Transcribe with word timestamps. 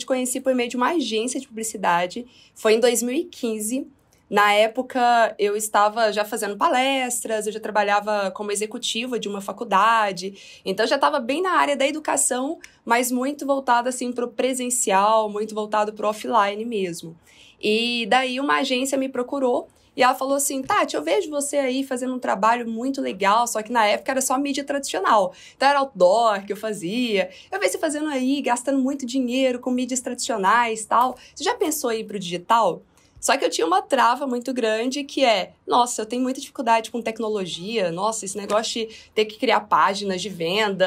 te 0.00 0.06
conheci 0.06 0.40
por 0.40 0.54
meio 0.54 0.68
de 0.68 0.76
uma 0.76 0.90
agência 0.90 1.38
de 1.40 1.46
publicidade. 1.46 2.26
Foi 2.54 2.74
em 2.74 2.80
2015. 2.80 3.86
Na 4.28 4.52
época, 4.52 5.34
eu 5.40 5.56
estava 5.56 6.12
já 6.12 6.24
fazendo 6.24 6.56
palestras, 6.56 7.46
eu 7.46 7.52
já 7.52 7.58
trabalhava 7.58 8.30
como 8.30 8.52
executiva 8.52 9.18
de 9.18 9.28
uma 9.28 9.40
faculdade, 9.40 10.60
então 10.64 10.86
já 10.86 10.94
estava 10.94 11.18
bem 11.18 11.42
na 11.42 11.50
área 11.50 11.76
da 11.76 11.84
educação, 11.84 12.60
mas 12.84 13.10
muito 13.10 13.44
voltada 13.44 13.88
assim 13.88 14.12
para 14.12 14.24
o 14.24 14.28
presencial, 14.28 15.28
muito 15.28 15.52
voltado 15.52 15.92
para 15.92 16.06
o 16.06 16.10
offline 16.10 16.64
mesmo. 16.64 17.16
E 17.60 18.06
daí 18.08 18.38
uma 18.38 18.58
agência 18.58 18.96
me 18.96 19.08
procurou 19.08 19.68
e 19.96 20.02
ela 20.02 20.14
falou 20.14 20.34
assim: 20.36 20.62
Tati, 20.62 20.96
eu 20.96 21.02
vejo 21.02 21.30
você 21.30 21.56
aí 21.56 21.84
fazendo 21.84 22.14
um 22.14 22.18
trabalho 22.18 22.68
muito 22.68 23.00
legal, 23.00 23.46
só 23.46 23.62
que 23.62 23.72
na 23.72 23.86
época 23.86 24.12
era 24.12 24.20
só 24.20 24.38
mídia 24.38 24.64
tradicional. 24.64 25.32
Então 25.56 25.68
era 25.68 25.78
outdoor 25.78 26.44
que 26.44 26.52
eu 26.52 26.56
fazia. 26.56 27.30
Eu 27.50 27.58
vejo 27.58 27.72
você 27.72 27.78
fazendo 27.78 28.08
aí, 28.08 28.40
gastando 28.40 28.78
muito 28.78 29.04
dinheiro 29.06 29.58
com 29.58 29.70
mídias 29.70 30.00
tradicionais 30.00 30.84
tal. 30.84 31.16
Você 31.34 31.44
já 31.44 31.54
pensou 31.54 31.92
em 31.92 32.00
ir 32.00 32.04
pro 32.04 32.18
digital? 32.18 32.82
Só 33.20 33.36
que 33.36 33.44
eu 33.44 33.50
tinha 33.50 33.66
uma 33.66 33.82
trava 33.82 34.26
muito 34.26 34.52
grande 34.52 35.04
que 35.04 35.24
é, 35.24 35.52
nossa, 35.66 36.02
eu 36.02 36.06
tenho 36.06 36.22
muita 36.22 36.40
dificuldade 36.40 36.90
com 36.90 37.02
tecnologia, 37.02 37.92
nossa, 37.92 38.24
esse 38.24 38.36
negócio 38.36 38.86
de 38.86 38.94
ter 39.14 39.26
que 39.26 39.38
criar 39.38 39.60
páginas 39.60 40.22
de 40.22 40.28
venda, 40.28 40.86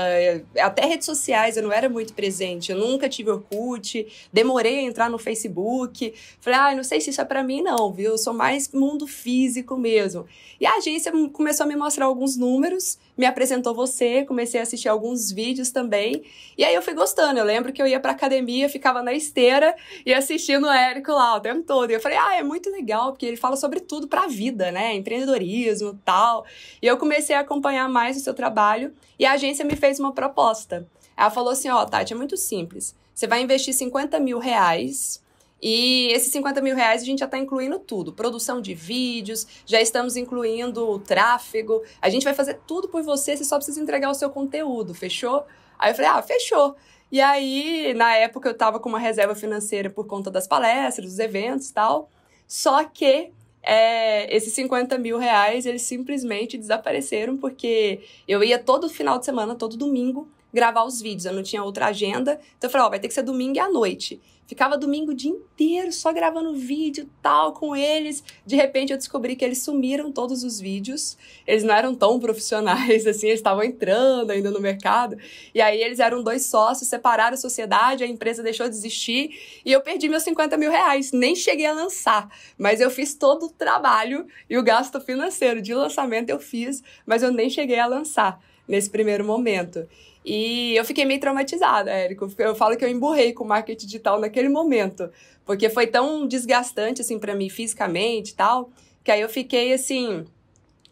até 0.59 0.85
redes 0.85 1.05
sociais 1.05 1.55
eu 1.55 1.63
não 1.63 1.71
era 1.71 1.87
muito 1.87 2.13
presente, 2.13 2.71
eu 2.71 2.77
nunca 2.77 3.07
tive 3.07 3.29
Orkut, 3.29 4.07
demorei 4.31 4.79
a 4.79 4.81
entrar 4.81 5.09
no 5.09 5.19
Facebook, 5.19 6.13
falei, 6.39 6.59
ah, 6.59 6.75
não 6.75 6.83
sei 6.83 6.99
se 6.99 7.11
isso 7.11 7.21
é 7.21 7.25
para 7.25 7.43
mim 7.43 7.61
não, 7.61 7.91
viu? 7.93 8.11
Eu 8.11 8.17
sou 8.17 8.33
mais 8.33 8.71
mundo 8.71 9.05
físico 9.05 9.77
mesmo. 9.77 10.25
E 10.59 10.65
a 10.65 10.75
agência 10.75 11.11
começou 11.31 11.65
a 11.65 11.67
me 11.67 11.75
mostrar 11.75 12.05
alguns 12.05 12.35
números 12.35 12.97
me 13.17 13.25
apresentou 13.25 13.73
você, 13.75 14.25
comecei 14.25 14.59
a 14.59 14.63
assistir 14.63 14.89
alguns 14.89 15.31
vídeos 15.31 15.71
também. 15.71 16.23
E 16.57 16.63
aí 16.63 16.73
eu 16.73 16.81
fui 16.81 16.93
gostando. 16.93 17.39
Eu 17.39 17.45
lembro 17.45 17.71
que 17.71 17.81
eu 17.81 17.87
ia 17.87 17.99
pra 17.99 18.11
academia, 18.11 18.67
ficava 18.67 19.03
na 19.03 19.13
esteira 19.13 19.75
e 20.05 20.13
assistindo 20.13 20.65
o 20.65 20.71
Érico 20.71 21.11
lá 21.11 21.35
o 21.35 21.39
tempo 21.39 21.61
todo. 21.61 21.91
E 21.91 21.93
eu 21.93 21.99
falei, 21.99 22.17
ah, 22.27 22.35
é 22.35 22.43
muito 22.43 22.69
legal, 22.69 23.11
porque 23.11 23.25
ele 23.25 23.37
fala 23.37 23.55
sobre 23.55 23.79
tudo 23.79 24.07
pra 24.07 24.27
vida, 24.27 24.71
né? 24.71 24.93
Empreendedorismo 24.93 25.99
tal. 26.05 26.45
E 26.81 26.87
eu 26.87 26.97
comecei 26.97 27.35
a 27.35 27.41
acompanhar 27.41 27.87
mais 27.89 28.17
o 28.17 28.19
seu 28.19 28.33
trabalho 28.33 28.93
e 29.17 29.25
a 29.25 29.33
agência 29.33 29.65
me 29.65 29.75
fez 29.75 29.99
uma 29.99 30.11
proposta. 30.11 30.87
Ela 31.17 31.29
falou 31.31 31.51
assim: 31.51 31.69
ó, 31.69 31.81
oh, 31.81 31.85
Tati, 31.85 32.13
é 32.13 32.15
muito 32.15 32.37
simples. 32.37 32.95
Você 33.13 33.27
vai 33.27 33.41
investir 33.41 33.73
50 33.73 34.19
mil 34.19 34.39
reais 34.39 35.23
e 35.61 36.07
esses 36.11 36.29
50 36.33 36.59
mil 36.61 36.75
reais 36.75 37.01
a 37.01 37.05
gente 37.05 37.19
já 37.19 37.25
está 37.25 37.37
incluindo 37.37 37.79
tudo: 37.79 38.11
produção 38.11 38.59
de 38.61 38.73
vídeos, 38.73 39.47
já 39.65 39.81
estamos 39.81 40.17
incluindo 40.17 40.99
tráfego. 40.99 41.81
A 42.01 42.09
gente 42.09 42.23
vai 42.23 42.33
fazer 42.33 42.59
tudo 42.67 42.89
por 42.89 43.01
você, 43.03 43.37
você 43.37 43.43
só 43.43 43.55
precisa 43.57 43.81
entregar 43.81 44.09
o 44.09 44.15
seu 44.15 44.29
conteúdo, 44.29 44.93
fechou? 44.93 45.45
Aí 45.79 45.91
eu 45.91 45.95
falei: 45.95 46.11
ah, 46.11 46.21
fechou. 46.21 46.75
E 47.13 47.21
aí, 47.21 47.93
na 47.93 48.15
época, 48.15 48.49
eu 48.49 48.53
estava 48.53 48.79
com 48.79 48.89
uma 48.89 48.97
reserva 48.97 49.35
financeira 49.35 49.87
por 49.87 50.07
conta 50.07 50.31
das 50.31 50.47
palestras, 50.47 51.05
dos 51.05 51.19
eventos 51.19 51.69
e 51.69 51.73
tal. 51.75 52.09
Só 52.47 52.83
que 52.85 53.29
é, 53.61 54.35
esses 54.35 54.51
50 54.53 54.97
mil 54.97 55.19
reais, 55.19 55.67
eles 55.67 55.83
simplesmente 55.83 56.57
desapareceram, 56.57 57.37
porque 57.37 58.01
eu 58.27 58.43
ia 58.43 58.57
todo 58.57 58.89
final 58.89 59.19
de 59.19 59.25
semana, 59.25 59.53
todo 59.53 59.77
domingo, 59.77 60.27
gravar 60.51 60.85
os 60.85 60.99
vídeos. 60.99 61.25
Eu 61.25 61.33
não 61.33 61.43
tinha 61.43 61.63
outra 61.63 61.85
agenda. 61.85 62.41
Então 62.57 62.67
eu 62.67 62.71
falei, 62.71 62.87
ó, 62.87 62.89
vai 62.89 62.99
ter 62.99 63.09
que 63.09 63.13
ser 63.13 63.21
domingo 63.21 63.57
e 63.57 63.59
à 63.59 63.69
noite. 63.69 64.19
Ficava 64.45 64.77
domingo 64.77 65.11
o 65.11 65.15
dia 65.15 65.31
inteiro 65.31 65.91
só 65.91 66.11
gravando 66.11 66.53
vídeo 66.53 67.09
tal 67.21 67.53
com 67.53 67.75
eles. 67.75 68.23
De 68.45 68.55
repente 68.55 68.91
eu 68.91 68.97
descobri 68.97 69.35
que 69.35 69.43
eles 69.43 69.63
sumiram 69.63 70.11
todos 70.11 70.43
os 70.43 70.59
vídeos. 70.59 71.17
Eles 71.47 71.63
não 71.63 71.73
eram 71.73 71.95
tão 71.95 72.19
profissionais 72.19 73.05
assim, 73.07 73.27
eles 73.27 73.39
estavam 73.39 73.63
entrando 73.63 74.31
ainda 74.31 74.51
no 74.51 74.59
mercado. 74.59 75.17
E 75.53 75.61
aí 75.61 75.81
eles 75.81 75.99
eram 75.99 76.21
dois 76.21 76.45
sócios, 76.45 76.89
separaram 76.89 77.35
a 77.35 77.37
sociedade, 77.37 78.03
a 78.03 78.07
empresa 78.07 78.43
deixou 78.43 78.67
de 78.67 78.75
existir 78.75 79.61
e 79.65 79.71
eu 79.71 79.81
perdi 79.81 80.09
meus 80.09 80.23
50 80.23 80.57
mil 80.57 80.69
reais. 80.69 81.11
Nem 81.11 81.35
cheguei 81.35 81.65
a 81.65 81.73
lançar, 81.73 82.29
mas 82.57 82.81
eu 82.81 82.89
fiz 82.89 83.13
todo 83.13 83.45
o 83.45 83.49
trabalho 83.49 84.27
e 84.49 84.57
o 84.57 84.63
gasto 84.63 84.99
financeiro 84.99 85.61
de 85.61 85.73
lançamento 85.73 86.29
eu 86.29 86.39
fiz, 86.39 86.83
mas 87.05 87.23
eu 87.23 87.31
nem 87.31 87.49
cheguei 87.49 87.79
a 87.79 87.85
lançar 87.85 88.39
nesse 88.67 88.89
primeiro 88.89 89.23
momento. 89.23 89.87
E 90.25 90.75
eu 90.75 90.85
fiquei 90.85 91.05
meio 91.05 91.19
traumatizada, 91.19 91.91
Érico. 91.91 92.31
Eu 92.37 92.55
falo 92.55 92.77
que 92.77 92.85
eu 92.85 92.89
emburrei 92.89 93.33
com 93.33 93.43
o 93.43 93.47
marketing 93.47 93.85
digital 93.85 94.19
naquele 94.19 94.49
momento, 94.49 95.09
porque 95.45 95.69
foi 95.69 95.87
tão 95.87 96.25
desgastante 96.25 97.01
assim 97.01 97.19
para 97.19 97.35
mim 97.35 97.49
fisicamente 97.49 98.31
e 98.31 98.35
tal, 98.35 98.69
que 99.03 99.11
aí 99.11 99.21
eu 99.21 99.29
fiquei 99.29 99.73
assim 99.73 100.25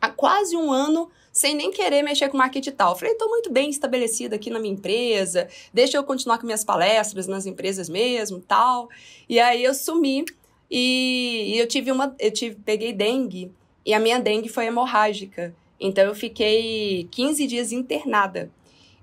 há 0.02 0.10
quase 0.10 0.58
um 0.58 0.72
ano 0.72 1.10
sem 1.32 1.56
nem 1.56 1.72
querer 1.72 2.02
mexer 2.02 2.28
com 2.28 2.38
marketing 2.38 2.66
digital. 2.72 2.98
Falei, 2.98 3.14
estou 3.14 3.30
muito 3.30 3.50
bem 3.50 3.70
estabelecida 3.70 4.36
aqui 4.36 4.50
na 4.50 4.60
minha 4.60 4.74
empresa, 4.74 5.48
deixa 5.74 5.98
eu 5.98 6.04
continuar 6.04 6.38
com 6.38 6.46
minhas 6.46 6.64
palestras 6.64 7.26
nas 7.26 7.46
empresas 7.46 7.88
mesmo, 7.88 8.42
tal. 8.42 8.90
E 9.30 9.40
aí 9.40 9.64
eu 9.64 9.74
sumi 9.74 10.26
e, 10.70 11.56
eu 11.58 11.68
tive 11.68 11.92
uma, 11.92 12.14
eu 12.20 12.32
tive, 12.32 12.56
peguei 12.56 12.92
dengue 12.92 13.52
e 13.86 13.94
a 13.94 14.00
minha 14.00 14.20
dengue 14.20 14.50
foi 14.50 14.66
hemorrágica. 14.66 15.56
Então 15.82 16.04
eu 16.04 16.14
fiquei 16.14 17.08
15 17.10 17.48
dias 17.48 17.72
internada. 17.72 18.52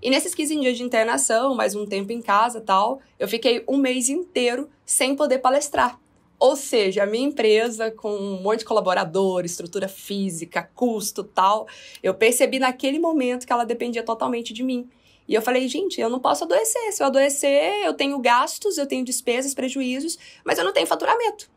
E 0.01 0.09
nesses 0.09 0.33
15 0.33 0.61
dias 0.61 0.77
de 0.77 0.85
internação, 0.85 1.57
mais 1.57 1.75
um 1.75 1.85
tempo 1.85 2.13
em 2.13 2.23
casa 2.23 2.61
tal, 2.61 3.01
eu 3.19 3.27
fiquei 3.27 3.65
um 3.69 3.77
mês 3.77 4.09
inteiro 4.09 4.69
sem 4.87 5.17
poder 5.17 5.41
palestrar. 5.41 5.99
Ou 6.39 6.55
seja, 6.55 7.03
a 7.03 7.07
minha 7.07 7.27
empresa, 7.27 7.91
com 7.91 8.15
um 8.15 8.41
monte 8.41 8.61
de 8.61 8.65
colaboradores, 8.65 9.51
estrutura 9.51 9.89
física, 9.89 10.71
custo 10.73 11.25
tal, 11.25 11.67
eu 12.01 12.15
percebi 12.15 12.61
naquele 12.61 13.01
momento 13.01 13.45
que 13.45 13.53
ela 13.53 13.65
dependia 13.65 14.05
totalmente 14.05 14.53
de 14.53 14.63
mim. 14.63 14.89
E 15.27 15.35
eu 15.35 15.43
falei, 15.43 15.67
gente, 15.67 16.01
eu 16.01 16.09
não 16.09 16.21
posso 16.21 16.45
adoecer. 16.45 16.93
Se 16.93 17.03
eu 17.03 17.09
adoecer, 17.09 17.85
eu 17.85 17.93
tenho 17.93 18.17
gastos, 18.21 18.79
eu 18.79 18.87
tenho 18.87 19.05
despesas, 19.05 19.53
prejuízos, 19.53 20.17
mas 20.45 20.59
eu 20.59 20.65
não 20.65 20.73
tenho 20.73 20.87
faturamento. 20.87 21.51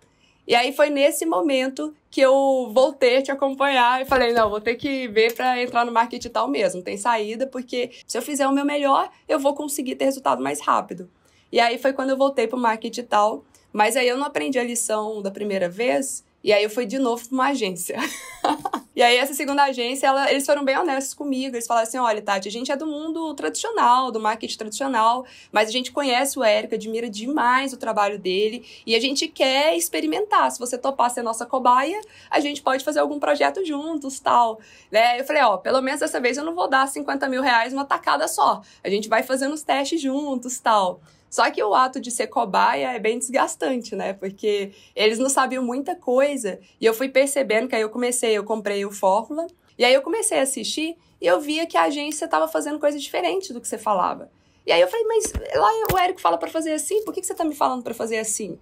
E 0.47 0.56
aí 0.56 0.74
foi 0.74 0.90
nesse 0.90 1.25
momento 1.25 1.94
que 2.09 2.19
eu 2.19 2.72
voltei 2.74 3.18
a 3.18 3.22
te 3.22 3.31
acompanhar 3.31 4.02
e 4.02 4.06
falei, 4.06 4.34
não, 4.34 4.50
vou 4.50 4.59
ter 4.59 4.75
que 4.75 5.07
ver 5.07 5.34
para 5.34 5.62
entrar 5.62 5.85
no 5.85 5.91
marketing 5.91 6.29
tal 6.29 6.47
mesmo, 6.47 6.81
tem 6.81 6.97
saída, 6.97 7.47
porque 7.47 7.91
se 8.06 8.18
eu 8.18 8.22
fizer 8.22 8.47
o 8.47 8.51
meu 8.51 8.66
melhor, 8.66 9.09
eu 9.30 9.40
vou 9.40 9.53
conseguir 9.53 9.96
ter 9.96 10.06
resultado 10.06 10.44
mais 10.44 10.59
rápido. 10.59 11.09
E 11.51 11.59
aí 11.59 11.78
foi 11.78 11.94
quando 11.94 12.09
eu 12.09 12.18
voltei 12.18 12.47
pro 12.47 12.57
marketing 12.57 13.03
tal, 13.03 13.46
mas 13.72 13.96
aí 13.96 14.07
eu 14.07 14.18
não 14.18 14.25
aprendi 14.25 14.59
a 14.59 14.63
lição 14.63 15.22
da 15.22 15.31
primeira 15.31 15.69
vez, 15.69 16.24
e 16.44 16.52
aí 16.52 16.63
eu 16.63 16.69
fui 16.69 16.85
de 16.85 16.97
novo 16.97 17.28
para 17.28 17.34
uma 17.34 17.47
agência. 17.50 17.97
e 18.96 19.02
aí 19.02 19.18
essa 19.18 19.34
segunda 19.34 19.63
agência, 19.63 20.07
ela, 20.07 20.31
eles 20.31 20.46
foram 20.46 20.66
bem 20.66 20.78
honestos 20.78 21.13
comigo. 21.13 21.56
Eles 21.56 21.68
falaram 21.68 21.88
assim: 21.88 21.97
olha, 22.00 22.22
Tati, 22.22 22.47
a 22.47 22.52
gente 22.52 22.72
é 22.72 22.75
do 22.75 22.88
mundo 22.88 23.34
tradicional, 23.35 24.12
do 24.12 24.19
marketing 24.19 24.57
tradicional, 24.57 25.25
mas 25.51 25.69
a 25.69 25.72
gente 25.72 25.91
conhece 25.91 26.40
o 26.40 26.44
Érico, 26.44 26.75
admira 26.75 27.09
demais 27.09 27.74
o 27.74 27.78
trabalho 27.78 28.18
dele 28.18 28.66
e 28.85 28.96
a 28.96 29.00
gente 29.00 29.28
quer 29.28 29.75
experimentar. 29.75 30.51
Se 30.51 30.59
você 30.59 30.78
topar 30.78 31.12
ser 31.12 31.22
nossa 31.22 31.46
cobaia, 31.46 32.01
a 32.30 32.40
gente 32.40 32.62
pode 32.62 32.84
fazer 32.84 33.00
algum 33.00 33.19
projeto 33.19 33.63
juntos, 33.63 34.19
tal. 34.19 34.59
Né? 34.91 35.19
Eu 35.19 35.25
falei, 35.25 35.44
ó, 35.44 35.57
pelo 35.57 35.81
menos 35.81 36.00
dessa 36.00 36.19
vez 36.19 36.38
eu 36.38 36.44
não 36.44 36.56
vou 36.56 36.68
dar 36.68 36.88
50 36.88 37.30
mil 37.30 37.41
reais 37.41 37.72
uma 37.72 37.85
tacada 37.85 38.28
só. 38.28 38.62
A 38.84 38.90
gente 38.90 39.07
vai 39.07 39.22
fazendo 39.22 39.53
os 39.53 39.62
testes 39.62 40.01
juntos, 40.01 40.59
tal. 40.59 41.01
Só 41.31 41.50
que 41.50 41.64
o 41.64 41.74
ato 41.74 42.02
de 42.02 42.12
ser 42.12 42.28
cobaia 42.28 42.92
é 42.92 43.00
bem 43.00 43.18
desgastante, 43.18 43.96
né? 43.96 44.12
Porque 44.12 44.74
eles 44.94 45.18
não 45.18 45.30
sabiam 45.30 45.64
muita 45.64 45.96
coisa. 45.96 46.59
E 46.80 46.86
eu 46.86 46.94
fui 46.94 47.08
percebendo 47.08 47.69
que 47.69 47.75
aí 47.75 47.81
eu 47.81 47.90
comecei, 47.90 48.38
eu 48.38 48.44
comprei 48.44 48.86
o 48.86 48.92
Fórmula, 48.92 49.47
e 49.80 49.86
aí 49.86 49.94
eu 49.94 50.02
comecei 50.02 50.40
a 50.40 50.42
assistir 50.42 50.97
e 51.22 51.25
eu 51.25 51.40
via 51.40 51.66
que 51.66 51.78
a 51.78 51.84
agência 51.84 52.25
estava 52.25 52.50
fazendo 52.50 52.78
coisas 52.80 53.02
diferentes 53.02 53.52
do 53.52 53.62
que 53.62 53.68
você 53.68 53.78
falava. 53.78 54.30
E 54.68 54.74
aí 54.74 54.81
eu 54.81 54.90
falei, 54.90 55.06
mas 55.06 55.31
lá 55.56 55.69
o 55.94 55.97
Érico 55.97 56.19
fala 56.19 56.38
para 56.38 56.50
fazer 56.50 56.74
assim, 56.74 57.02
por 57.06 57.14
que, 57.14 57.22
que 57.22 57.28
você 57.28 57.34
tá 57.34 57.46
me 57.46 57.56
falando 57.56 57.81
para 57.81 57.94
fazer 57.94 58.18
assim? 58.18 58.59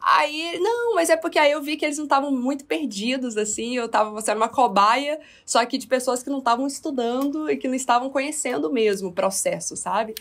Aí, 0.00 0.60
não, 0.60 0.94
mas 0.94 1.10
é 1.10 1.16
porque 1.16 1.40
aí 1.40 1.50
eu 1.50 1.60
vi 1.60 1.76
que 1.76 1.84
eles 1.84 1.98
não 1.98 2.04
estavam 2.04 2.30
muito 2.30 2.64
perdidos, 2.64 3.36
assim, 3.36 3.76
eu 3.76 3.88
tava, 3.88 4.10
você 4.10 4.30
era 4.30 4.38
uma 4.38 4.48
cobaia, 4.48 5.20
só 5.44 5.64
que 5.66 5.76
de 5.76 5.86
pessoas 5.88 6.22
que 6.22 6.30
não 6.30 6.38
estavam 6.38 6.66
estudando 6.66 7.50
e 7.50 7.56
que 7.56 7.68
não 7.68 7.74
estavam 7.74 8.10
conhecendo 8.10 8.72
mesmo 8.72 9.08
o 9.08 9.12
processo, 9.12 9.76
sabe? 9.76 10.14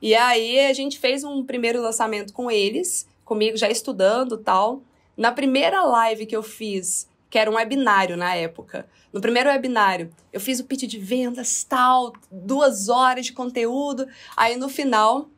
E 0.00 0.14
aí 0.14 0.66
a 0.66 0.72
gente 0.72 0.98
fez 0.98 1.24
um 1.24 1.44
primeiro 1.44 1.80
lançamento 1.82 2.32
com 2.32 2.50
eles, 2.50 3.06
comigo 3.24 3.56
já 3.56 3.68
estudando 3.68 4.38
tal. 4.38 4.82
Na 5.16 5.32
primeira 5.32 5.82
live 5.82 6.26
que 6.26 6.36
eu 6.36 6.42
fiz, 6.42 7.08
que 7.28 7.38
era 7.38 7.50
um 7.50 7.54
webinário 7.54 8.16
na 8.16 8.34
época, 8.34 8.88
no 9.12 9.20
primeiro 9.20 9.50
webinário, 9.50 10.10
eu 10.32 10.40
fiz 10.40 10.60
o 10.60 10.64
pitch 10.64 10.84
de 10.84 10.98
vendas 10.98 11.64
tal, 11.64 12.12
duas 12.30 12.88
horas 12.88 13.26
de 13.26 13.32
conteúdo. 13.32 14.06
Aí 14.36 14.56
no 14.56 14.68
final, 14.68 15.28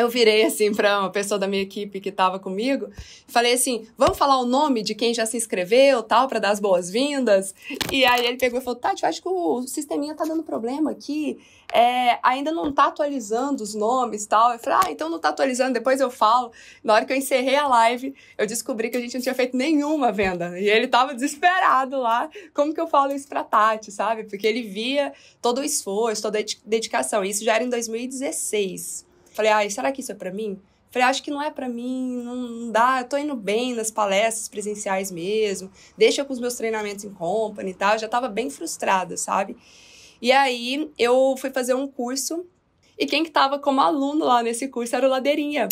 eu 0.00 0.08
virei 0.08 0.44
assim 0.44 0.74
para 0.74 1.00
uma 1.00 1.10
pessoa 1.10 1.38
da 1.38 1.46
minha 1.46 1.62
equipe 1.62 2.00
que 2.00 2.08
estava 2.08 2.38
comigo 2.38 2.88
falei 3.30 3.54
assim: 3.54 3.86
vamos 3.96 4.18
falar 4.18 4.38
o 4.38 4.44
nome 4.44 4.82
de 4.82 4.94
quem 4.94 5.14
já 5.14 5.24
se 5.24 5.36
inscreveu, 5.36 6.02
tal, 6.02 6.28
para 6.28 6.38
dar 6.38 6.50
as 6.50 6.60
boas-vindas. 6.60 7.54
E 7.90 8.04
aí 8.04 8.26
ele 8.26 8.36
pegou 8.36 8.58
e 8.58 8.62
falou: 8.62 8.78
Tati, 8.78 9.02
eu 9.02 9.08
acho 9.08 9.22
que 9.22 9.28
o 9.28 9.62
sisteminha 9.66 10.14
tá 10.14 10.24
dando 10.24 10.42
problema 10.42 10.90
aqui, 10.90 11.38
é, 11.72 12.18
ainda 12.22 12.52
não 12.52 12.72
tá 12.72 12.86
atualizando 12.86 13.62
os 13.62 13.74
nomes 13.74 14.26
tal. 14.26 14.52
Eu 14.52 14.58
falei: 14.58 14.78
ah, 14.84 14.92
então 14.92 15.08
não 15.08 15.18
tá 15.18 15.30
atualizando, 15.30 15.72
depois 15.72 16.00
eu 16.00 16.10
falo. 16.10 16.52
Na 16.82 16.94
hora 16.94 17.04
que 17.04 17.12
eu 17.12 17.16
encerrei 17.16 17.56
a 17.56 17.66
live, 17.66 18.14
eu 18.36 18.46
descobri 18.46 18.90
que 18.90 18.96
a 18.96 19.00
gente 19.00 19.14
não 19.14 19.22
tinha 19.22 19.34
feito 19.34 19.56
nenhuma 19.56 20.12
venda. 20.12 20.58
E 20.58 20.68
ele 20.68 20.88
tava 20.88 21.14
desesperado 21.14 21.98
lá. 21.98 22.28
Como 22.52 22.74
que 22.74 22.80
eu 22.80 22.86
falo 22.86 23.12
isso 23.12 23.28
pra 23.28 23.44
Tati, 23.44 23.90
sabe? 23.90 24.24
Porque 24.24 24.46
ele 24.46 24.62
via 24.62 25.12
todo 25.40 25.58
o 25.58 25.64
esforço, 25.64 26.22
toda 26.22 26.38
a 26.38 26.44
dedicação. 26.64 27.24
Isso 27.24 27.44
já 27.44 27.54
era 27.54 27.64
em 27.64 27.70
2016. 27.70 29.09
Falei, 29.32 29.50
ai, 29.50 29.70
será 29.70 29.92
que 29.92 30.00
isso 30.00 30.12
é 30.12 30.14
para 30.14 30.32
mim? 30.32 30.60
Falei, 30.90 31.06
acho 31.06 31.22
que 31.22 31.30
não 31.30 31.40
é 31.40 31.50
para 31.50 31.68
mim, 31.68 32.22
não 32.24 32.72
dá, 32.72 33.00
eu 33.00 33.08
tô 33.08 33.16
indo 33.16 33.36
bem 33.36 33.74
nas 33.74 33.90
palestras 33.92 34.48
presenciais 34.48 35.10
mesmo, 35.10 35.70
deixa 35.96 36.24
com 36.24 36.32
os 36.32 36.40
meus 36.40 36.54
treinamentos 36.54 37.04
em 37.04 37.10
company 37.14 37.70
e 37.70 37.74
tal, 37.74 37.92
eu 37.92 38.00
já 38.00 38.08
tava 38.08 38.28
bem 38.28 38.50
frustrada, 38.50 39.16
sabe? 39.16 39.56
E 40.20 40.32
aí 40.32 40.90
eu 40.98 41.36
fui 41.38 41.50
fazer 41.50 41.74
um 41.74 41.86
curso 41.86 42.44
e 42.98 43.06
quem 43.06 43.22
que 43.22 43.30
tava 43.30 43.58
como 43.58 43.80
aluno 43.80 44.24
lá 44.24 44.42
nesse 44.42 44.66
curso 44.68 44.94
era 44.96 45.06
o 45.06 45.10
Ladeirinha. 45.10 45.68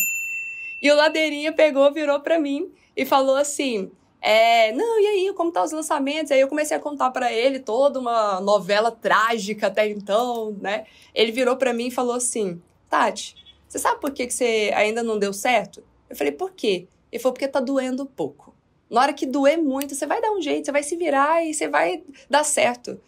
E 0.80 0.90
o 0.90 0.96
Ladeirinha 0.96 1.52
pegou, 1.52 1.92
virou 1.92 2.20
para 2.20 2.38
mim 2.38 2.72
e 2.96 3.04
falou 3.04 3.36
assim: 3.36 3.90
é, 4.20 4.72
não, 4.72 5.00
e 5.00 5.06
aí, 5.06 5.34
como 5.34 5.52
tá 5.52 5.62
os 5.62 5.72
lançamentos? 5.72 6.32
Aí 6.32 6.40
eu 6.40 6.48
comecei 6.48 6.76
a 6.76 6.80
contar 6.80 7.10
para 7.10 7.32
ele 7.32 7.58
toda 7.58 8.00
uma 8.00 8.40
novela 8.40 8.90
trágica 8.90 9.66
até 9.66 9.88
então, 9.88 10.56
né? 10.60 10.86
Ele 11.14 11.30
virou 11.30 11.56
para 11.56 11.72
mim 11.72 11.88
e 11.88 11.90
falou 11.90 12.14
assim: 12.14 12.60
Tati, 12.88 13.36
você 13.68 13.78
sabe 13.78 14.00
por 14.00 14.10
que, 14.12 14.26
que 14.26 14.34
você 14.34 14.72
ainda 14.74 15.02
não 15.02 15.18
deu 15.18 15.32
certo? 15.32 15.82
Eu 16.08 16.16
falei: 16.16 16.32
por 16.32 16.52
quê? 16.52 16.86
Ele 17.12 17.22
falou: 17.22 17.34
porque 17.34 17.48
tá 17.48 17.60
doendo 17.60 18.06
pouco. 18.06 18.54
Na 18.88 19.02
hora 19.02 19.12
que 19.12 19.26
doer 19.26 19.58
muito, 19.58 19.94
você 19.94 20.06
vai 20.06 20.20
dar 20.20 20.32
um 20.32 20.40
jeito, 20.40 20.64
você 20.64 20.72
vai 20.72 20.82
se 20.82 20.96
virar 20.96 21.44
e 21.44 21.52
você 21.52 21.68
vai 21.68 22.02
dar 22.30 22.44
certo. 22.44 22.98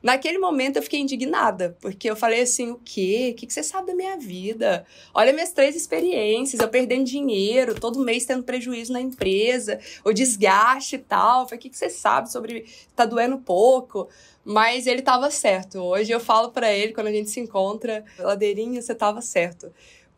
Naquele 0.00 0.36
momento 0.36 0.76
eu 0.76 0.82
fiquei 0.82 1.00
indignada, 1.00 1.78
porque 1.80 2.10
eu 2.10 2.14
falei 2.14 2.42
assim: 2.42 2.70
o 2.70 2.80
quê? 2.84 3.32
O 3.32 3.36
que 3.36 3.50
você 3.50 3.62
sabe 3.62 3.86
da 3.86 3.94
minha 3.94 4.18
vida? 4.18 4.84
Olha 5.14 5.32
minhas 5.32 5.50
três 5.50 5.74
experiências, 5.74 6.60
eu 6.60 6.68
perdendo 6.68 7.04
dinheiro, 7.04 7.74
todo 7.74 7.98
mês 7.98 8.26
tendo 8.26 8.42
prejuízo 8.44 8.92
na 8.92 9.00
empresa, 9.00 9.80
o 10.04 10.12
desgaste 10.12 10.96
e 10.96 10.98
tal. 10.98 11.48
falei: 11.48 11.58
o 11.58 11.62
que 11.62 11.74
você 11.74 11.88
sabe 11.88 12.30
sobre. 12.30 12.66
tá 12.94 13.06
doendo 13.06 13.38
pouco? 13.38 14.08
Mas 14.44 14.86
ele 14.86 15.00
tava 15.00 15.30
certo. 15.30 15.78
Hoje 15.78 16.12
eu 16.12 16.20
falo 16.20 16.50
para 16.50 16.70
ele, 16.70 16.92
quando 16.92 17.06
a 17.06 17.12
gente 17.12 17.30
se 17.30 17.40
encontra, 17.40 18.04
ladeirinha, 18.18 18.82
você 18.82 18.94
tava 18.94 19.22
certo. 19.22 19.72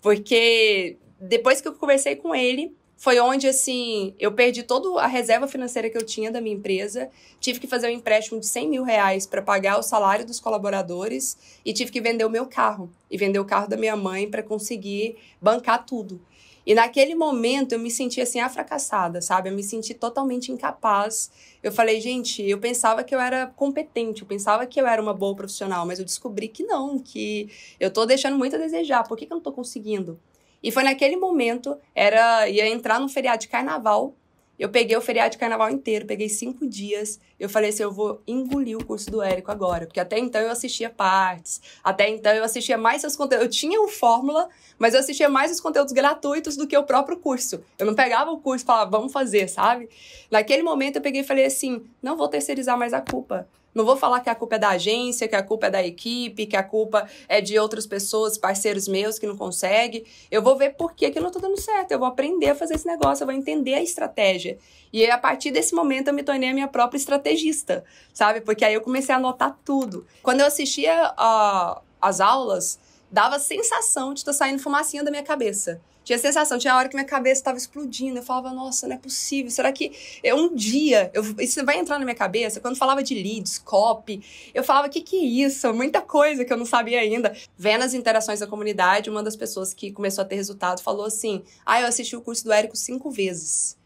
Porque 0.06 0.98
depois 1.20 1.60
que 1.60 1.66
eu 1.66 1.72
conversei 1.72 2.14
com 2.14 2.32
ele, 2.32 2.72
foi 2.96 3.18
onde, 3.18 3.48
assim, 3.48 4.14
eu 4.20 4.30
perdi 4.30 4.62
toda 4.62 5.02
a 5.02 5.06
reserva 5.08 5.48
financeira 5.48 5.90
que 5.90 5.98
eu 5.98 6.06
tinha 6.06 6.30
da 6.30 6.40
minha 6.40 6.54
empresa, 6.54 7.10
tive 7.40 7.58
que 7.58 7.66
fazer 7.66 7.88
um 7.88 7.90
empréstimo 7.90 8.38
de 8.38 8.46
100 8.46 8.68
mil 8.68 8.84
reais 8.84 9.26
para 9.26 9.42
pagar 9.42 9.80
o 9.80 9.82
salário 9.82 10.24
dos 10.24 10.38
colaboradores 10.38 11.58
e 11.64 11.72
tive 11.72 11.90
que 11.90 12.00
vender 12.00 12.24
o 12.24 12.30
meu 12.30 12.46
carro 12.46 12.88
e 13.10 13.18
vender 13.18 13.40
o 13.40 13.44
carro 13.44 13.66
da 13.66 13.76
minha 13.76 13.96
mãe 13.96 14.30
para 14.30 14.44
conseguir 14.44 15.16
bancar 15.42 15.84
tudo. 15.84 16.20
E 16.66 16.74
naquele 16.74 17.14
momento 17.14 17.72
eu 17.72 17.78
me 17.78 17.90
senti 17.90 18.20
assim, 18.20 18.40
fracassada, 18.48 19.22
sabe? 19.22 19.48
Eu 19.48 19.54
me 19.54 19.62
senti 19.62 19.94
totalmente 19.94 20.50
incapaz. 20.50 21.30
Eu 21.62 21.70
falei, 21.70 22.00
gente, 22.00 22.42
eu 22.42 22.58
pensava 22.58 23.04
que 23.04 23.14
eu 23.14 23.20
era 23.20 23.46
competente, 23.46 24.22
eu 24.22 24.26
pensava 24.28 24.66
que 24.66 24.80
eu 24.80 24.86
era 24.86 25.00
uma 25.00 25.14
boa 25.14 25.36
profissional, 25.36 25.86
mas 25.86 26.00
eu 26.00 26.04
descobri 26.04 26.48
que 26.48 26.64
não, 26.64 26.98
que 26.98 27.48
eu 27.78 27.88
tô 27.90 28.04
deixando 28.04 28.36
muito 28.36 28.56
a 28.56 28.58
desejar. 28.58 29.04
Por 29.04 29.16
que, 29.16 29.26
que 29.26 29.32
eu 29.32 29.36
não 29.36 29.42
tô 29.42 29.52
conseguindo? 29.52 30.18
E 30.60 30.72
foi 30.72 30.82
naquele 30.82 31.14
momento, 31.14 31.78
era 31.94 32.48
ia 32.48 32.68
entrar 32.68 32.98
no 32.98 33.08
feriado 33.08 33.42
de 33.42 33.48
carnaval. 33.48 34.16
Eu 34.58 34.68
peguei 34.70 34.96
o 34.96 35.00
feriado 35.00 35.32
de 35.32 35.38
carnaval 35.38 35.70
inteiro, 35.70 36.06
peguei 36.06 36.28
cinco 36.28 36.66
dias. 36.66 37.20
Eu 37.38 37.48
falei 37.48 37.70
assim: 37.70 37.82
eu 37.82 37.92
vou 37.92 38.22
engolir 38.26 38.76
o 38.76 38.84
curso 38.84 39.10
do 39.10 39.22
Érico 39.22 39.50
agora. 39.50 39.86
Porque 39.86 40.00
até 40.00 40.18
então 40.18 40.40
eu 40.40 40.50
assistia 40.50 40.88
partes, 40.88 41.60
até 41.84 42.08
então 42.08 42.32
eu 42.32 42.42
assistia 42.42 42.78
mais 42.78 43.00
seus 43.00 43.14
conteúdos. 43.14 43.46
Eu 43.46 43.50
tinha 43.50 43.80
o 43.80 43.88
Fórmula, 43.88 44.48
mas 44.78 44.94
eu 44.94 45.00
assistia 45.00 45.28
mais 45.28 45.52
os 45.52 45.60
conteúdos 45.60 45.92
gratuitos 45.92 46.56
do 46.56 46.66
que 46.66 46.76
o 46.76 46.84
próprio 46.84 47.18
curso. 47.18 47.62
Eu 47.78 47.86
não 47.86 47.94
pegava 47.94 48.30
o 48.30 48.38
curso 48.38 48.64
e 48.64 48.66
falava, 48.66 48.90
vamos 48.90 49.12
fazer, 49.12 49.48
sabe? 49.48 49.88
Naquele 50.30 50.62
momento 50.62 50.96
eu 50.96 51.02
peguei 51.02 51.20
e 51.20 51.24
falei 51.24 51.44
assim: 51.44 51.84
não 52.02 52.16
vou 52.16 52.28
terceirizar 52.28 52.78
mais 52.78 52.94
a 52.94 53.00
culpa. 53.00 53.46
Não 53.76 53.84
vou 53.84 53.94
falar 53.94 54.20
que 54.20 54.30
a 54.30 54.34
culpa 54.34 54.56
é 54.56 54.58
da 54.58 54.70
agência, 54.70 55.28
que 55.28 55.36
a 55.36 55.42
culpa 55.42 55.66
é 55.66 55.70
da 55.70 55.86
equipe, 55.86 56.46
que 56.46 56.56
a 56.56 56.62
culpa 56.62 57.06
é 57.28 57.42
de 57.42 57.58
outras 57.58 57.86
pessoas, 57.86 58.38
parceiros 58.38 58.88
meus 58.88 59.18
que 59.18 59.26
não 59.26 59.36
conseguem. 59.36 60.02
Eu 60.30 60.40
vou 60.40 60.56
ver 60.56 60.76
por 60.76 60.94
que, 60.94 61.20
não 61.20 61.30
tô 61.30 61.38
dando 61.38 61.60
certo. 61.60 61.92
Eu 61.92 61.98
vou 61.98 62.08
aprender 62.08 62.48
a 62.48 62.54
fazer 62.54 62.76
esse 62.76 62.86
negócio, 62.86 63.22
eu 63.22 63.26
vou 63.26 63.36
entender 63.36 63.74
a 63.74 63.82
estratégia. 63.82 64.56
E 64.90 65.04
a 65.10 65.18
partir 65.18 65.50
desse 65.50 65.74
momento 65.74 66.08
eu 66.08 66.14
me 66.14 66.22
tornei 66.22 66.48
a 66.48 66.54
minha 66.54 66.68
própria 66.68 66.96
estrategista, 66.96 67.84
sabe? 68.14 68.40
Porque 68.40 68.64
aí 68.64 68.72
eu 68.72 68.80
comecei 68.80 69.14
a 69.14 69.18
anotar 69.18 69.58
tudo. 69.62 70.06
Quando 70.22 70.40
eu 70.40 70.46
assistia 70.46 71.12
uh, 71.12 71.82
as 72.00 72.18
aulas, 72.18 72.78
dava 73.12 73.36
a 73.36 73.38
sensação 73.38 74.14
de 74.14 74.20
estar 74.20 74.32
saindo 74.32 74.62
fumacinha 74.62 75.04
da 75.04 75.10
minha 75.10 75.22
cabeça. 75.22 75.82
Tinha 76.06 76.20
sensação, 76.20 76.56
tinha 76.56 76.72
a 76.72 76.76
hora 76.76 76.88
que 76.88 76.94
minha 76.94 77.04
cabeça 77.04 77.40
estava 77.40 77.58
explodindo. 77.58 78.20
Eu 78.20 78.22
falava, 78.22 78.52
nossa, 78.52 78.86
não 78.86 78.94
é 78.94 78.98
possível. 78.98 79.50
Será 79.50 79.72
que 79.72 79.90
eu, 80.22 80.36
um 80.36 80.54
dia, 80.54 81.10
eu, 81.12 81.24
isso 81.40 81.64
vai 81.64 81.80
entrar 81.80 81.98
na 81.98 82.04
minha 82.04 82.14
cabeça? 82.14 82.60
Quando 82.60 82.76
falava 82.76 83.02
de 83.02 83.12
leads, 83.12 83.58
copy, 83.58 84.22
eu 84.54 84.62
falava, 84.62 84.86
o 84.86 84.90
que, 84.90 85.00
que 85.00 85.16
é 85.16 85.24
isso? 85.44 85.74
Muita 85.74 86.00
coisa 86.00 86.44
que 86.44 86.52
eu 86.52 86.56
não 86.56 86.64
sabia 86.64 87.00
ainda. 87.00 87.36
Vendo 87.58 87.82
as 87.82 87.92
interações 87.92 88.38
da 88.38 88.46
comunidade, 88.46 89.10
uma 89.10 89.20
das 89.20 89.34
pessoas 89.34 89.74
que 89.74 89.90
começou 89.90 90.22
a 90.22 90.24
ter 90.24 90.36
resultado 90.36 90.80
falou 90.80 91.06
assim: 91.06 91.42
ah, 91.66 91.80
eu 91.80 91.88
assisti 91.88 92.14
o 92.14 92.20
curso 92.20 92.44
do 92.44 92.52
Érico 92.52 92.76
cinco 92.76 93.10
vezes. 93.10 93.76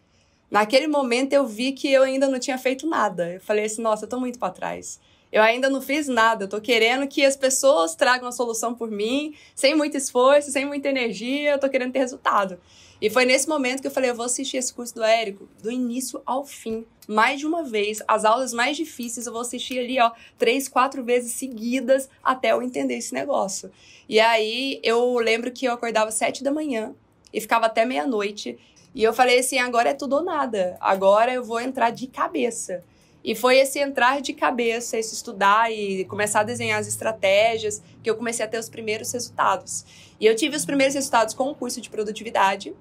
Naquele 0.51 0.89
momento 0.89 1.33
eu 1.33 1.47
vi 1.47 1.73
que 1.73 1.91
eu 1.91 2.03
ainda 2.03 2.29
não 2.29 2.39
tinha 2.39 2.59
feito 2.59 2.87
nada. 2.87 3.33
Eu 3.33 3.41
falei 3.41 3.65
assim, 3.65 3.81
nossa, 3.81 4.05
eu 4.05 4.09
tô 4.11 4.21
muito 4.21 4.39
para 4.39 4.53
trás. 4.53 5.01
Eu 5.33 5.43
ainda 5.43 5.71
não 5.71 5.81
fiz 5.81 6.09
nada, 6.09 6.45
eu 6.45 6.49
tô 6.49 6.61
querendo 6.61 7.07
que 7.07 7.25
as 7.25 7.37
pessoas 7.37 7.95
tragam 7.95 8.29
a 8.29 8.33
solução 8.33 8.75
por 8.75 8.91
mim, 8.91 9.35
sem 9.55 9.77
muito 9.77 9.97
esforço, 9.97 10.51
sem 10.51 10.65
muita 10.65 10.89
energia, 10.89 11.53
eu 11.53 11.59
tô 11.59 11.69
querendo 11.69 11.93
ter 11.93 12.01
resultado. 12.01 12.59
E 13.01 13.09
foi 13.09 13.25
nesse 13.25 13.49
momento 13.49 13.81
que 13.81 13.87
eu 13.87 13.91
falei, 13.91 14.11
eu 14.11 14.15
vou 14.15 14.27
assistir 14.27 14.59
esse 14.59 14.75
curso 14.75 14.95
do 14.95 15.03
Érico, 15.03 15.49
do 15.63 15.71
início 15.71 16.21
ao 16.27 16.45
fim, 16.45 16.85
mais 17.09 17.41
de 17.41 17.47
uma 17.47 17.63
vez. 17.63 18.03
As 18.07 18.25
aulas 18.27 18.53
mais 18.53 18.77
difíceis 18.77 19.27
eu 19.27 19.33
vou 19.33 19.41
assistir 19.41 19.79
ali, 19.79 19.99
ó, 19.99 20.11
três, 20.37 20.69
quatro 20.69 21.03
vezes 21.03 21.33
seguidas 21.33 22.11
até 22.23 22.53
eu 22.53 22.61
entender 22.61 22.97
esse 22.97 23.15
negócio. 23.15 23.71
E 24.09 24.21
aí 24.21 24.81
eu 24.83 25.17
lembro 25.19 25.51
que 25.51 25.65
eu 25.65 25.73
acordava 25.73 26.11
sete 26.11 26.45
da 26.45 26.51
manhã 26.51 26.95
e 27.33 27.41
ficava 27.41 27.67
até 27.67 27.87
meia-noite. 27.87 28.59
E 28.95 29.03
eu 29.03 29.15
falei 29.15 29.39
assim, 29.39 29.59
agora 29.59 29.91
é 29.91 29.95
tudo 29.95 30.17
ou 30.17 30.23
nada. 30.23 30.77
Agora 30.81 31.33
eu 31.33 31.43
vou 31.43 31.61
entrar 31.61 31.91
de 31.91 32.07
cabeça. 32.07 32.85
E 33.23 33.35
foi 33.35 33.59
esse 33.59 33.79
entrar 33.79 34.21
de 34.21 34.33
cabeça, 34.33 34.99
esse 34.99 35.15
estudar 35.15 35.71
e 35.71 36.05
começar 36.07 36.41
a 36.41 36.45
desenhar 36.45 36.81
as 36.81 36.87
estratégias 36.87 37.83
que 38.03 38.09
eu 38.09 38.17
comecei 38.17 38.45
a 38.45 38.49
ter 38.49 38.59
os 38.59 38.69
primeiros 38.69 39.13
resultados. 39.13 39.85
E 40.19 40.27
eu 40.27 40.35
tive 40.35 40.57
os 40.57 40.65
primeiros 40.65 40.95
resultados 40.95 41.35
com 41.35 41.51
o 41.51 41.55
curso 41.55 41.81
de 41.81 41.91
produtividade. 41.91 42.75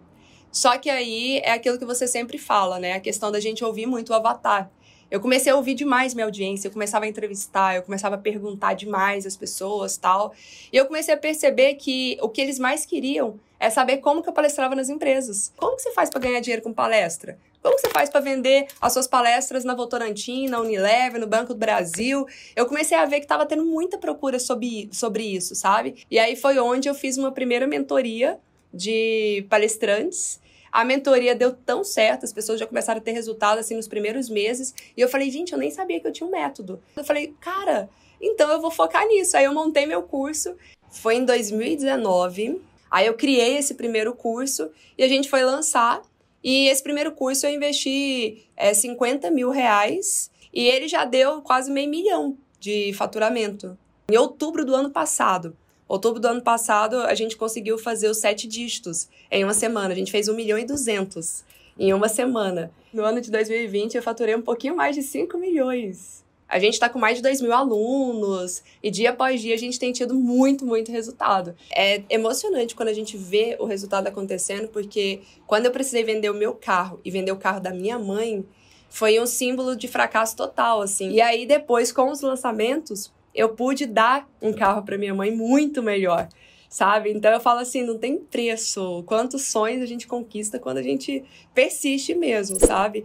Só 0.51 0.77
que 0.77 0.89
aí 0.89 1.39
é 1.39 1.51
aquilo 1.51 1.77
que 1.77 1.86
você 1.86 2.07
sempre 2.07 2.38
fala, 2.38 2.80
né? 2.80 2.94
A 2.94 3.00
questão 3.00 3.31
da 3.31 3.39
gente 3.39 3.63
ouvir 3.63 3.86
muito 3.86 4.09
o 4.09 4.15
avatar. 4.15 4.71
Eu 5.12 5.19
comecei 5.19 5.51
a 5.51 5.56
ouvir 5.56 5.74
demais 5.74 6.13
minha 6.13 6.25
audiência, 6.25 6.68
eu 6.68 6.71
começava 6.71 7.06
a 7.06 7.07
entrevistar, 7.07 7.75
eu 7.75 7.81
começava 7.81 8.13
a 8.13 8.18
perguntar 8.18 8.75
demais 8.75 9.25
às 9.25 9.35
pessoas, 9.35 9.97
tal. 9.97 10.33
E 10.71 10.77
eu 10.77 10.85
comecei 10.85 11.13
a 11.13 11.18
perceber 11.18 11.75
que 11.75 12.18
o 12.21 12.30
que 12.30 12.39
eles 12.39 12.59
mais 12.59 12.85
queriam 12.85 13.39
é 13.59 13.69
saber 13.69 13.97
como 13.97 14.21
que 14.21 14.30
eu 14.30 14.33
palestrava 14.33 14.75
nas 14.75 14.88
empresas. 14.88 15.51
Como 15.57 15.75
que 15.75 15.81
você 15.81 15.92
faz 15.94 16.09
para 16.12 16.21
ganhar 16.21 16.39
dinheiro 16.39 16.62
com 16.62 16.71
palestra? 16.71 17.39
Como 17.61 17.78
você 17.78 17.89
faz 17.89 18.09
para 18.09 18.21
vender 18.21 18.68
as 18.80 18.94
suas 18.94 19.07
palestras 19.07 19.66
na 19.66 19.75
Votorantim, 19.75 20.47
na 20.47 20.61
Unilever, 20.61 21.19
no 21.19 21.28
Banco 21.28 21.54
do 21.54 21.59
Brasil? 21.59 22.25
Eu 22.56 22.66
comecei 22.66 22.97
a 22.97 23.06
ver 23.06 23.18
que 23.18 23.25
estava 23.25 23.45
tendo 23.45 23.66
muita 23.66 23.97
procura 23.97 24.39
sobre, 24.39 24.89
sobre 24.92 25.23
isso, 25.23 25.56
sabe? 25.56 26.06
E 26.09 26.18
aí 26.18 26.35
foi 26.35 26.57
onde 26.57 26.87
eu 26.87 26.95
fiz 26.95 27.18
uma 27.18 27.31
primeira 27.31 27.68
mentoria 27.68 28.39
de 28.73 29.45
palestrantes. 29.49 30.39
A 30.71 30.85
mentoria 30.85 31.35
deu 31.35 31.51
tão 31.51 31.83
certo, 31.83 32.23
as 32.23 32.31
pessoas 32.31 32.59
já 32.59 32.68
começaram 32.68 32.99
a 32.99 33.04
ter 33.04 33.11
resultado 33.11 33.57
assim 33.57 33.75
nos 33.75 33.87
primeiros 33.87 34.30
meses. 34.30 34.73
E 34.95 35.01
eu 35.01 35.09
falei, 35.09 35.30
gente, 35.30 35.51
eu 35.51 35.59
nem 35.59 35.71
sabia 35.71 35.99
que 35.99 36.07
eu 36.07 36.13
tinha 36.13 36.28
um 36.28 36.31
método. 36.31 36.81
Eu 36.95 37.04
falei, 37.04 37.33
cara, 37.42 37.89
então 38.21 38.49
eu 38.51 38.61
vou 38.61 38.71
focar 38.71 39.06
nisso. 39.07 39.35
Aí 39.35 39.45
eu 39.45 39.54
montei 39.54 39.85
meu 39.85 40.04
curso. 40.04 40.56
Foi 40.92 41.16
em 41.16 41.25
2019. 41.25 42.61
Aí 42.89 43.06
eu 43.06 43.13
criei 43.16 43.57
esse 43.57 43.73
primeiro 43.73 44.13
curso 44.13 44.71
e 44.97 45.04
a 45.04 45.07
gente 45.07 45.30
foi 45.30 45.44
lançar. 45.44 46.01
E 46.43 46.67
esse 46.67 46.81
primeiro 46.81 47.11
curso 47.11 47.45
eu 47.45 47.53
investi 47.53 48.45
é, 48.55 48.73
50 48.73 49.29
mil 49.31 49.49
reais 49.49 50.31
e 50.53 50.67
ele 50.67 50.87
já 50.87 51.05
deu 51.05 51.41
quase 51.41 51.71
meio 51.71 51.89
milhão 51.89 52.37
de 52.59 52.93
faturamento. 52.93 53.77
Em 54.11 54.17
outubro 54.17 54.65
do 54.65 54.75
ano 54.75 54.89
passado. 54.89 55.55
Outubro 55.87 56.19
do 56.19 56.27
ano 56.27 56.41
passado, 56.41 56.97
a 56.97 57.15
gente 57.15 57.35
conseguiu 57.35 57.77
fazer 57.77 58.09
os 58.09 58.19
sete 58.19 58.47
dígitos 58.47 59.09
em 59.31 59.43
uma 59.43 59.53
semana. 59.53 59.93
A 59.93 59.97
gente 59.97 60.11
fez 60.11 60.27
1 60.27 60.35
milhão 60.35 60.57
e 60.57 60.65
200 60.65 61.43
em 61.79 61.93
uma 61.93 62.07
semana. 62.07 62.71
No 62.93 63.03
ano 63.03 63.19
de 63.21 63.31
2020, 63.31 63.95
eu 63.95 64.03
faturei 64.03 64.35
um 64.35 64.41
pouquinho 64.41 64.75
mais 64.75 64.95
de 64.95 65.01
5 65.01 65.37
milhões. 65.37 66.23
A 66.49 66.57
gente 66.57 66.73
está 66.73 66.89
com 66.89 66.97
mais 66.97 67.18
de 67.18 67.23
2 67.23 67.41
mil 67.41 67.53
alunos 67.53 68.63
e 68.81 68.89
dia 68.89 69.11
após 69.11 69.39
dia 69.39 69.53
a 69.53 69.57
gente 69.57 69.77
tem 69.77 69.91
tido 69.91 70.15
muito, 70.15 70.65
muito 70.65 70.91
resultado. 70.91 71.56
É 71.71 72.01
emocionante 72.09 72.75
quando 72.75 72.89
a 72.89 72.94
gente 72.94 73.15
vê 73.15 73.56
o 73.59 73.65
resultado 73.65 74.07
acontecendo, 74.07 74.68
porque 74.68 75.21
quando 75.45 75.68
eu 75.68 75.71
precisei 75.71 76.03
vender 76.03 76.31
o 76.31 76.33
meu 76.33 76.53
carro 76.53 76.99
e 77.06 77.11
vender 77.11 77.31
o 77.31 77.37
carro 77.37 77.59
da 77.59 77.71
minha 77.71 77.99
mãe, 77.99 78.44
foi 78.89 79.19
um 79.19 79.27
símbolo 79.27 79.75
de 79.75 79.87
fracasso 79.87 80.35
total, 80.35 80.81
assim. 80.81 81.11
E 81.11 81.21
aí 81.21 81.45
depois, 81.45 81.91
com 81.91 82.09
os 82.09 82.21
lançamentos, 82.21 83.13
eu 83.35 83.49
pude 83.49 83.85
dar 83.85 84.27
um 84.41 84.51
carro 84.51 84.81
para 84.81 84.97
minha 84.97 85.13
mãe 85.13 85.31
muito 85.31 85.83
melhor 85.83 86.27
sabe? 86.69 87.11
Então 87.11 87.31
eu 87.31 87.39
falo 87.39 87.59
assim, 87.59 87.83
não 87.83 87.97
tem 87.97 88.18
preço. 88.18 89.03
Quantos 89.07 89.47
sonhos 89.47 89.81
a 89.81 89.85
gente 89.87 90.07
conquista 90.07 90.59
quando 90.59 90.77
a 90.77 90.83
gente 90.83 91.23
persiste 91.53 92.13
mesmo, 92.13 92.59
sabe? 92.59 93.03